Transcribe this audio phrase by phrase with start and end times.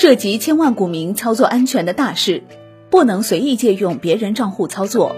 [0.00, 2.42] 涉及千万股民操作安全的大事，
[2.88, 5.14] 不能随意借用别人账户操作。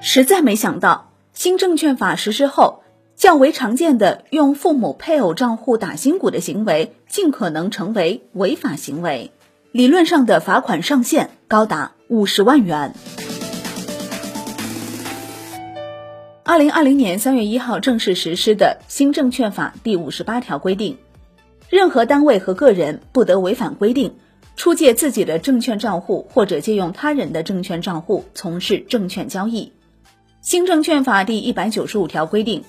[0.00, 2.84] 实在没想到，新证券法实施后，
[3.16, 9.32] 较为常见的用父母配偶账户打新股的行为，尽可能成为违法行为。
[9.72, 12.94] 理论上的罚款上限高达五十万元。
[16.44, 20.98] 二零二零年三月一号正式实施的新证券法第五十八条规定，
[21.68, 24.14] 任何单位和个人不得违反规定，
[24.54, 29.72] 出借自己的证券账户或者借用他人的证券账户从事证券交易。
[30.40, 32.62] 新证券法第一百九十五条规定，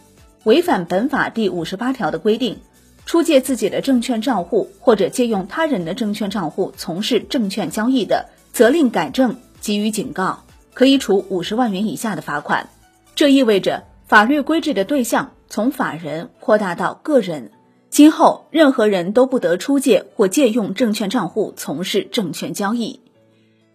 [0.43, 2.57] 违反本法第五十八条的规定，
[3.05, 10.43] 出借自己的证券账户或者借用他人的证券账户从事证券交易的，责令改正，给予警告，
[10.73, 12.69] 可以处五十万元以下的罚款。
[13.13, 17.51] 这意味着法律规制的对象从法人扩大到个人，
[17.97, 23.01] 今后任何人都不得出借或借用证券账户从事证券交易。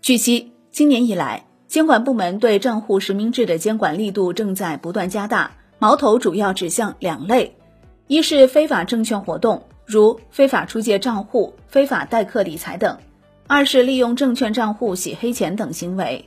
[0.00, 1.44] 据悉，今年以来。
[1.66, 7.56] 监管部门对账户实名制的监管力度正在不断加大，矛头主要指向两类：
[8.06, 12.98] 一是非法证券活动，如非法出借账户、非法代客理财等；
[13.48, 16.26] 二是利用证券账户洗黑钱等行为。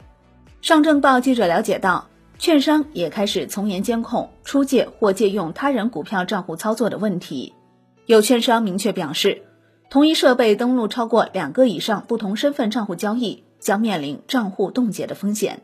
[0.62, 2.10] 上证报记者了解到，
[2.40, 7.54] 券商也开始从严监控出借或借用他人股票账户操作的问题。
[8.06, 9.44] 有券商明确表示，
[9.90, 13.44] 同一设备登录超过两个以上不同身份账户交易。
[13.58, 15.64] 将面临账户冻结的风险。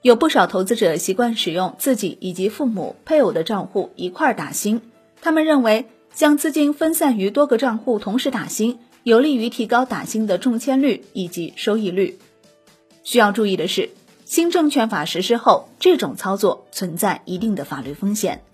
[0.00, 4.80] 有不少投资者习惯使用自己以及父母、配偶的账户一块打新，
[5.20, 12.16] 他们认为将资金分散于多个账户同时打新，有利于提高打新的中签率以及收益率。
[13.02, 13.90] 需要注意的是，
[14.24, 18.44] 新证券法实施后，这种操作存在一定的法律风险。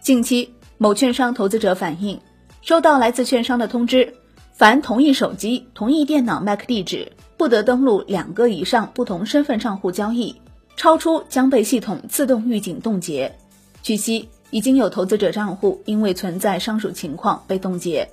[0.00, 2.20] 近期，某券商投资者反映，
[2.68, 4.12] 收到来自券商的通知，
[4.52, 7.12] 凡同一手机、同一电脑 MAC 地址。
[7.38, 10.36] 不得登录两个以上不同身份账户交易，
[10.76, 13.34] 超出将被系统自动预警冻结。
[13.82, 18.10] 据悉，已经有投资者账户因为存在上述情况被冻结。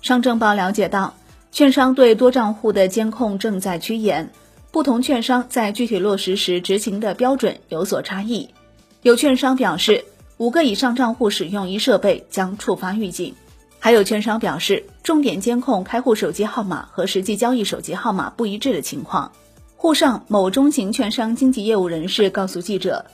[0.00, 1.14] 上证报了解到，
[1.50, 4.30] 券商对多账户的监控正在趋严，
[4.70, 8.48] 不同券商在具体落实时执行的标准有所差异。
[9.02, 10.04] 有券商表示，
[10.36, 13.34] 五个以上账户使用一设备将触发预警。
[13.86, 19.30] 还有券商表示，重点监控开户手机号码和实际交易手机号码不一致的情况。
[19.76, 23.06] 沪上某中型券商经纪业务人士告诉记者，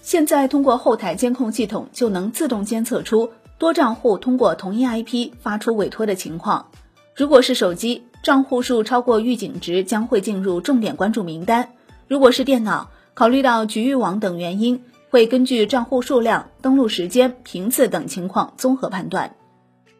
[0.00, 6.68] 现在通过后台监控系统就能自动监测出多账户通过同一 IP 发出委托的情况。
[7.14, 11.64] 如果是手机，账户数超过预警值将会进入重点关注名单；
[12.08, 19.34] 如果是电脑，考虑到局域网等原因，会根据账户数量、登录时间、频次等情况综合判断。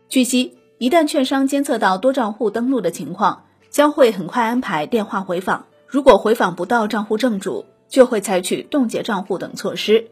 [0.09, 5.67] 据悉，一旦券商监测到多账户登录的情况，将会很快安排电话回访。
[5.87, 10.09] 如果回访不到账户正主，就会采取冻结账户等措施。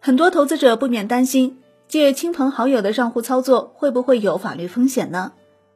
[0.00, 1.58] 很多投资者不免担心，
[1.88, 5.32] 借亲朋好友的账户操作会不会有法律风险呢？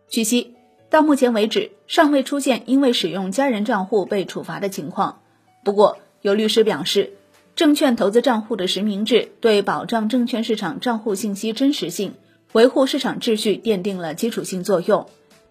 [0.08, 0.54] 据悉，
[0.88, 5.20] 到目前为止，尚未出现因为使用家人账户被处罚的情况。
[5.64, 7.12] 不过，有律师表示，
[7.54, 12.14] 证券投资账户的实名制对保障证券市场账户信息真实性。
[12.52, 15.06] 维护市场秩序奠定了基础性作用，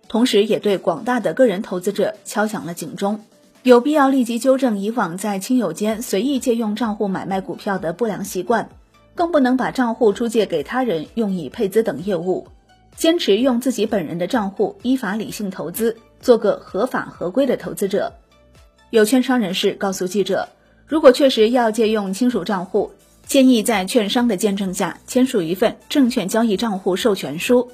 [0.10, 3.24] 同时也对广大的个人投资者敲响了警钟，
[3.64, 8.70] 有必要立即纠正以往在亲友间随意借用账户买卖股票的不良习惯，
[9.16, 12.48] 更不能把账户出借给他人用以配资等业务，
[12.98, 18.12] 坚持用自己本人的账户依法理性投资，做个合法合规的投资者。
[18.90, 20.50] 有券商人士告诉记者，
[20.86, 22.92] 如果确实要借用亲属账户，
[23.29, 27.72] 建议在券商的见证下签署一份证券交易账户授权书。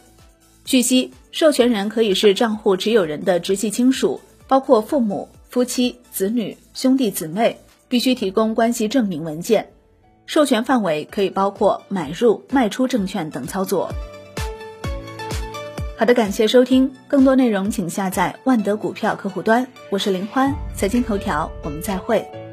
[0.65, 7.57] 据悉，授权人可以是账户持有人的直系亲属，包括父母、夫妻、子女、兄弟姊妹，
[7.87, 9.65] 必须提供关系证明文件。
[10.25, 13.89] 授权范围可以包括买入、卖出证券等操作。
[15.97, 19.65] 好的，感谢收听，更多内容请下载万德股票客户端。
[19.89, 22.44] 我是林欢，财经头条，我们再会。